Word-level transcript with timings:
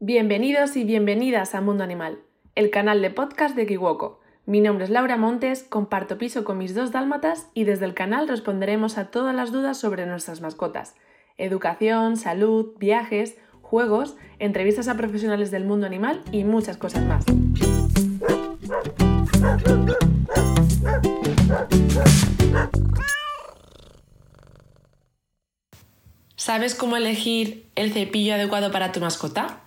Bienvenidos 0.00 0.74
y 0.76 0.82
bienvenidas 0.82 1.54
a 1.54 1.60
Mundo 1.60 1.84
Animal, 1.84 2.18
el 2.56 2.70
canal 2.70 3.00
de 3.00 3.10
podcast 3.10 3.54
de 3.54 3.64
Kiwoko. 3.64 4.20
Mi 4.44 4.60
nombre 4.60 4.84
es 4.84 4.90
Laura 4.90 5.16
Montes, 5.16 5.62
comparto 5.62 6.18
piso 6.18 6.42
con 6.42 6.58
mis 6.58 6.74
dos 6.74 6.90
dálmatas 6.90 7.46
y 7.54 7.62
desde 7.62 7.84
el 7.86 7.94
canal 7.94 8.26
responderemos 8.26 8.98
a 8.98 9.12
todas 9.12 9.34
las 9.36 9.52
dudas 9.52 9.78
sobre 9.78 10.04
nuestras 10.04 10.40
mascotas. 10.40 10.96
Educación, 11.38 12.16
salud, 12.16 12.76
viajes, 12.76 13.38
juegos, 13.62 14.16
entrevistas 14.40 14.88
a 14.88 14.96
profesionales 14.96 15.52
del 15.52 15.64
mundo 15.64 15.86
animal 15.86 16.20
y 16.32 16.42
muchas 16.42 16.76
cosas 16.76 17.04
más. 17.04 17.24
¿Sabes 26.34 26.74
cómo 26.74 26.96
elegir 26.96 27.70
el 27.76 27.92
cepillo 27.92 28.34
adecuado 28.34 28.72
para 28.72 28.90
tu 28.90 29.00
mascota? 29.00 29.60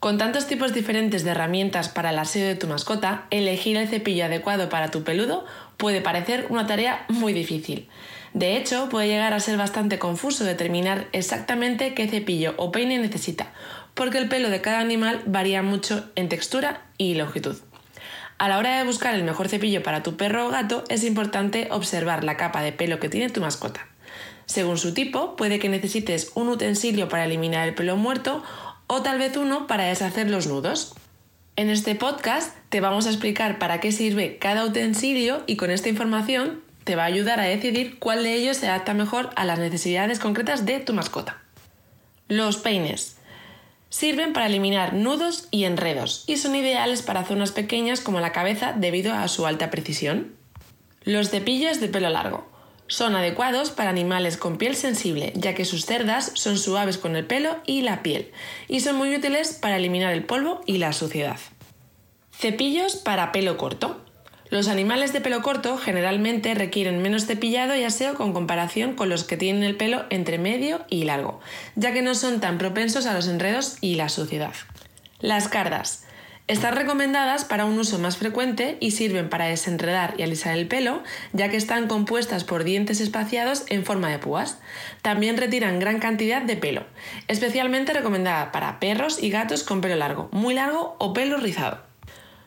Con 0.00 0.18
tantos 0.18 0.46
tipos 0.46 0.74
diferentes 0.74 1.24
de 1.24 1.30
herramientas 1.30 1.88
para 1.88 2.10
el 2.10 2.18
aseo 2.18 2.46
de 2.46 2.54
tu 2.54 2.66
mascota, 2.66 3.26
elegir 3.30 3.78
el 3.78 3.88
cepillo 3.88 4.26
adecuado 4.26 4.68
para 4.68 4.90
tu 4.90 5.04
peludo 5.04 5.46
puede 5.78 6.02
parecer 6.02 6.46
una 6.50 6.66
tarea 6.66 7.06
muy 7.08 7.32
difícil. 7.32 7.88
De 8.34 8.58
hecho, 8.58 8.90
puede 8.90 9.08
llegar 9.08 9.32
a 9.32 9.40
ser 9.40 9.56
bastante 9.56 9.98
confuso 9.98 10.44
determinar 10.44 11.06
exactamente 11.12 11.94
qué 11.94 12.08
cepillo 12.08 12.52
o 12.58 12.70
peine 12.70 12.98
necesita, 12.98 13.52
porque 13.94 14.18
el 14.18 14.28
pelo 14.28 14.50
de 14.50 14.60
cada 14.60 14.80
animal 14.80 15.22
varía 15.24 15.62
mucho 15.62 16.04
en 16.14 16.28
textura 16.28 16.82
y 16.98 17.14
longitud. 17.14 17.56
A 18.36 18.48
la 18.48 18.58
hora 18.58 18.76
de 18.76 18.84
buscar 18.84 19.14
el 19.14 19.24
mejor 19.24 19.48
cepillo 19.48 19.82
para 19.82 20.02
tu 20.02 20.18
perro 20.18 20.46
o 20.46 20.50
gato, 20.50 20.84
es 20.90 21.04
importante 21.04 21.68
observar 21.70 22.22
la 22.22 22.36
capa 22.36 22.60
de 22.60 22.72
pelo 22.72 23.00
que 23.00 23.08
tiene 23.08 23.30
tu 23.30 23.40
mascota. 23.40 23.86
Según 24.44 24.78
su 24.78 24.94
tipo, 24.94 25.34
puede 25.34 25.58
que 25.58 25.68
necesites 25.68 26.30
un 26.34 26.48
utensilio 26.48 27.08
para 27.08 27.24
eliminar 27.24 27.66
el 27.66 27.74
pelo 27.74 27.96
muerto 27.96 28.44
o 28.86 29.02
tal 29.02 29.18
vez 29.18 29.36
uno 29.36 29.66
para 29.66 29.84
deshacer 29.84 30.30
los 30.30 30.46
nudos. 30.46 30.94
En 31.56 31.70
este 31.70 31.94
podcast 31.94 32.54
te 32.68 32.80
vamos 32.80 33.06
a 33.06 33.10
explicar 33.10 33.58
para 33.58 33.80
qué 33.80 33.92
sirve 33.92 34.38
cada 34.38 34.64
utensilio 34.64 35.42
y 35.46 35.56
con 35.56 35.70
esta 35.70 35.88
información 35.88 36.62
te 36.84 36.96
va 36.96 37.02
a 37.02 37.06
ayudar 37.06 37.40
a 37.40 37.44
decidir 37.44 37.98
cuál 37.98 38.22
de 38.22 38.34
ellos 38.34 38.58
se 38.58 38.68
adapta 38.68 38.94
mejor 38.94 39.30
a 39.36 39.44
las 39.44 39.58
necesidades 39.58 40.18
concretas 40.18 40.66
de 40.66 40.78
tu 40.80 40.92
mascota. 40.92 41.42
Los 42.28 42.58
peines. 42.58 43.16
Sirven 43.88 44.32
para 44.32 44.46
eliminar 44.46 44.92
nudos 44.92 45.48
y 45.50 45.64
enredos 45.64 46.24
y 46.26 46.36
son 46.36 46.54
ideales 46.54 47.02
para 47.02 47.24
zonas 47.24 47.52
pequeñas 47.52 48.00
como 48.00 48.20
la 48.20 48.32
cabeza 48.32 48.72
debido 48.72 49.14
a 49.14 49.26
su 49.28 49.46
alta 49.46 49.70
precisión. 49.70 50.34
Los 51.02 51.30
cepillos 51.30 51.80
de 51.80 51.88
pelo 51.88 52.10
largo. 52.10 52.55
Son 52.88 53.16
adecuados 53.16 53.70
para 53.70 53.90
animales 53.90 54.36
con 54.36 54.58
piel 54.58 54.76
sensible, 54.76 55.32
ya 55.34 55.54
que 55.54 55.64
sus 55.64 55.86
cerdas 55.86 56.30
son 56.34 56.56
suaves 56.56 56.98
con 56.98 57.16
el 57.16 57.26
pelo 57.26 57.56
y 57.66 57.82
la 57.82 58.02
piel, 58.02 58.30
y 58.68 58.80
son 58.80 58.96
muy 58.96 59.14
útiles 59.14 59.54
para 59.54 59.76
eliminar 59.76 60.12
el 60.12 60.24
polvo 60.24 60.60
y 60.66 60.78
la 60.78 60.92
suciedad. 60.92 61.38
Cepillos 62.32 62.96
para 62.96 63.32
pelo 63.32 63.56
corto. 63.56 64.02
Los 64.48 64.68
animales 64.68 65.12
de 65.12 65.20
pelo 65.20 65.42
corto 65.42 65.76
generalmente 65.76 66.54
requieren 66.54 67.02
menos 67.02 67.26
cepillado 67.26 67.74
y 67.74 67.82
aseo 67.82 68.14
con 68.14 68.32
comparación 68.32 68.94
con 68.94 69.08
los 69.08 69.24
que 69.24 69.36
tienen 69.36 69.64
el 69.64 69.76
pelo 69.76 70.04
entre 70.10 70.38
medio 70.38 70.84
y 70.88 71.04
largo, 71.04 71.40
ya 71.74 71.92
que 71.92 72.02
no 72.02 72.14
son 72.14 72.40
tan 72.40 72.56
propensos 72.56 73.06
a 73.06 73.14
los 73.14 73.26
enredos 73.26 73.78
y 73.80 73.96
la 73.96 74.08
suciedad. 74.08 74.52
Las 75.18 75.48
cardas. 75.48 76.05
Están 76.48 76.76
recomendadas 76.76 77.44
para 77.44 77.64
un 77.64 77.76
uso 77.76 77.98
más 77.98 78.18
frecuente 78.18 78.76
y 78.78 78.92
sirven 78.92 79.28
para 79.28 79.46
desenredar 79.46 80.14
y 80.16 80.22
alisar 80.22 80.56
el 80.56 80.68
pelo, 80.68 81.02
ya 81.32 81.48
que 81.48 81.56
están 81.56 81.88
compuestas 81.88 82.44
por 82.44 82.62
dientes 82.62 83.00
espaciados 83.00 83.64
en 83.68 83.84
forma 83.84 84.10
de 84.10 84.20
púas. 84.20 84.58
También 85.02 85.36
retiran 85.36 85.80
gran 85.80 85.98
cantidad 85.98 86.42
de 86.42 86.56
pelo, 86.56 86.86
especialmente 87.26 87.92
recomendada 87.92 88.52
para 88.52 88.78
perros 88.78 89.20
y 89.20 89.30
gatos 89.30 89.64
con 89.64 89.80
pelo 89.80 89.96
largo, 89.96 90.28
muy 90.30 90.54
largo 90.54 90.94
o 91.00 91.12
pelo 91.12 91.36
rizado. 91.38 91.82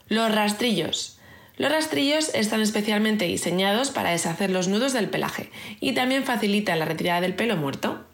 Los 0.08 0.34
rastrillos. 0.34 1.20
Los 1.58 1.70
rastrillos 1.70 2.34
están 2.34 2.62
especialmente 2.62 3.26
diseñados 3.26 3.92
para 3.92 4.12
deshacer 4.12 4.50
los 4.50 4.70
nudos 4.70 4.94
del 4.94 5.10
pelaje 5.10 5.52
y 5.82 5.92
también 5.92 6.24
facilitan 6.24 6.80
la 6.80 6.86
retirada 6.86 7.20
del 7.20 7.36
pelo 7.36 7.58
muerto. 7.58 8.06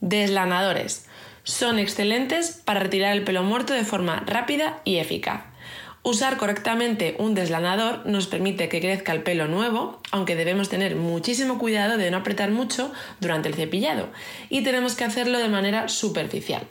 Deslanadores 0.00 1.04
son 1.50 1.78
excelentes 1.78 2.62
para 2.64 2.80
retirar 2.80 3.12
el 3.12 3.24
pelo 3.24 3.42
muerto 3.42 3.72
de 3.72 3.84
forma 3.84 4.22
rápida 4.26 4.80
y 4.84 4.96
eficaz. 4.96 5.42
Usar 6.02 6.38
correctamente 6.38 7.16
un 7.18 7.34
deslanador 7.34 8.06
nos 8.06 8.26
permite 8.26 8.70
que 8.70 8.80
crezca 8.80 9.12
el 9.12 9.22
pelo 9.22 9.48
nuevo, 9.48 10.00
aunque 10.12 10.36
debemos 10.36 10.70
tener 10.70 10.96
muchísimo 10.96 11.58
cuidado 11.58 11.98
de 11.98 12.10
no 12.10 12.18
apretar 12.18 12.50
mucho 12.50 12.90
durante 13.20 13.48
el 13.48 13.54
cepillado 13.54 14.08
y 14.48 14.62
tenemos 14.62 14.94
que 14.94 15.04
hacerlo 15.04 15.38
de 15.38 15.48
manera 15.48 15.88
superficial. 15.88 16.66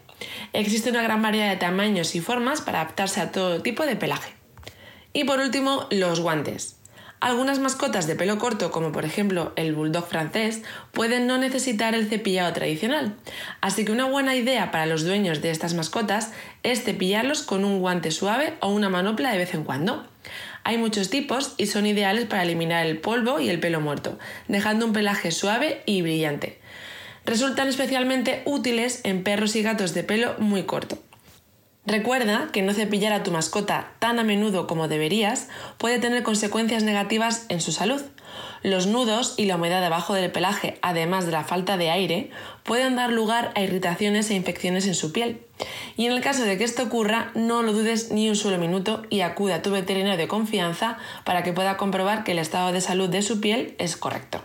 Existe 0.53 0.89
una 0.89 1.03
gran 1.03 1.21
variedad 1.21 1.49
de 1.49 1.57
tamaños 1.57 2.15
y 2.15 2.21
formas 2.21 2.61
para 2.61 2.81
adaptarse 2.81 3.21
a 3.21 3.31
todo 3.31 3.61
tipo 3.61 3.85
de 3.85 3.95
pelaje. 3.95 4.33
Y 5.13 5.25
por 5.25 5.39
último, 5.39 5.87
los 5.91 6.21
guantes. 6.21 6.78
Algunas 7.21 7.59
mascotas 7.59 8.07
de 8.07 8.15
pelo 8.15 8.39
corto, 8.39 8.71
como 8.71 8.93
por 8.93 9.03
ejemplo 9.03 9.51
el 9.57 9.73
bulldog 9.73 10.07
francés, 10.07 10.61
pueden 10.93 11.27
no 11.27 11.37
necesitar 11.37 11.93
el 11.93 12.07
cepillado 12.07 12.53
tradicional, 12.53 13.15
así 13.59 13.83
que 13.83 13.91
una 13.91 14.05
buena 14.05 14.37
idea 14.37 14.71
para 14.71 14.85
los 14.85 15.03
dueños 15.03 15.41
de 15.41 15.51
estas 15.51 15.73
mascotas 15.73 16.31
es 16.63 16.83
cepillarlos 16.83 17.43
con 17.43 17.65
un 17.65 17.79
guante 17.79 18.11
suave 18.11 18.53
o 18.61 18.69
una 18.69 18.87
manopla 18.87 19.33
de 19.33 19.37
vez 19.37 19.53
en 19.53 19.65
cuando. 19.65 20.07
Hay 20.63 20.77
muchos 20.77 21.09
tipos 21.09 21.55
y 21.57 21.65
son 21.65 21.85
ideales 21.85 22.23
para 22.23 22.43
eliminar 22.43 22.85
el 22.85 22.99
polvo 22.99 23.41
y 23.41 23.49
el 23.49 23.59
pelo 23.59 23.81
muerto, 23.81 24.17
dejando 24.47 24.85
un 24.85 24.93
pelaje 24.93 25.31
suave 25.31 25.83
y 25.85 26.01
brillante. 26.01 26.59
Resultan 27.25 27.67
especialmente 27.67 28.43
útiles 28.45 29.01
en 29.03 29.23
perros 29.23 29.57
y 29.57 29.61
gatos 29.61 29.93
de 29.93 30.05
pelo 30.05 30.35
muy 30.39 30.63
corto. 30.63 30.97
Recuerda 31.89 32.49
que 32.53 32.61
no 32.61 32.75
cepillar 32.75 33.13
a 33.13 33.23
tu 33.23 33.31
mascota 33.31 33.93
tan 33.97 34.19
a 34.19 34.23
menudo 34.23 34.67
como 34.67 34.87
deberías 34.87 35.47
puede 35.79 35.97
tener 35.97 36.21
consecuencias 36.21 36.83
negativas 36.83 37.47
en 37.49 37.61
su 37.61 37.71
salud. 37.71 37.99
Los 38.61 38.85
nudos 38.85 39.33
y 39.37 39.45
la 39.45 39.55
humedad 39.55 39.81
debajo 39.81 40.13
del 40.13 40.31
pelaje, 40.31 40.77
además 40.83 41.25
de 41.25 41.31
la 41.31 41.43
falta 41.43 41.77
de 41.77 41.89
aire, 41.89 42.29
pueden 42.61 42.95
dar 42.95 43.11
lugar 43.11 43.51
a 43.55 43.61
irritaciones 43.61 44.29
e 44.29 44.35
infecciones 44.35 44.85
en 44.85 44.93
su 44.93 45.11
piel. 45.11 45.41
Y 45.97 46.05
en 46.05 46.11
el 46.11 46.21
caso 46.21 46.43
de 46.43 46.59
que 46.59 46.63
esto 46.63 46.83
ocurra, 46.83 47.31
no 47.33 47.63
lo 47.63 47.73
dudes 47.73 48.11
ni 48.11 48.29
un 48.29 48.35
solo 48.35 48.59
minuto 48.59 49.01
y 49.09 49.21
acude 49.21 49.53
a 49.53 49.63
tu 49.63 49.71
veterinario 49.71 50.15
de 50.15 50.27
confianza 50.27 50.99
para 51.25 51.41
que 51.41 51.53
pueda 51.53 51.75
comprobar 51.75 52.23
que 52.23 52.33
el 52.33 52.39
estado 52.39 52.71
de 52.71 52.81
salud 52.81 53.09
de 53.09 53.23
su 53.23 53.41
piel 53.41 53.73
es 53.79 53.97
correcto. 53.97 54.43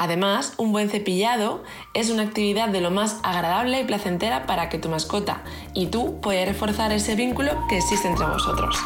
Además, 0.00 0.54
un 0.56 0.72
buen 0.72 0.88
cepillado 0.88 1.62
es 1.92 2.08
una 2.08 2.22
actividad 2.22 2.70
de 2.70 2.80
lo 2.80 2.90
más 2.90 3.18
agradable 3.22 3.82
y 3.82 3.84
placentera 3.84 4.46
para 4.46 4.70
que 4.70 4.78
tu 4.78 4.88
mascota 4.88 5.42
y 5.74 5.88
tú 5.88 6.22
puedas 6.22 6.48
reforzar 6.48 6.90
ese 6.90 7.16
vínculo 7.16 7.52
que 7.68 7.76
existe 7.76 8.08
entre 8.08 8.24
vosotros. 8.24 8.78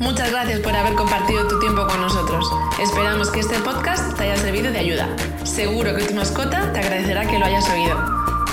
Muchas 0.00 0.32
gracias 0.32 0.58
por 0.58 0.74
haber 0.74 0.94
compartido 0.94 1.46
tu 1.46 1.60
tiempo 1.60 1.86
con 1.86 2.00
nosotros. 2.00 2.50
Esperamos 2.80 3.30
que 3.30 3.38
este 3.38 3.60
podcast 3.60 4.16
te 4.16 4.24
haya 4.24 4.36
servido 4.36 4.72
de 4.72 4.78
ayuda. 4.80 5.08
Seguro 5.44 5.94
que 5.94 6.06
tu 6.06 6.14
mascota 6.14 6.72
te 6.72 6.80
agradecerá 6.80 7.24
que 7.28 7.38
lo 7.38 7.44
hayas 7.44 7.70
oído. 7.70 7.94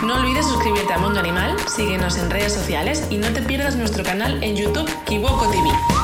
No 0.03 0.17
olvides 0.17 0.45
suscribirte 0.45 0.93
a 0.93 0.99
Mundo 0.99 1.19
Animal, 1.19 1.55
síguenos 1.67 2.19
en 2.19 2.29
redes 2.29 2.53
sociales 2.53 3.07
y 3.09 3.17
no 3.17 3.33
te 3.33 3.41
pierdas 3.41 3.75
nuestro 3.75 4.03
canal 4.03 4.43
en 4.43 4.55
YouTube 4.55 4.87
Kiwoko 5.05 5.47
TV. 5.47 5.94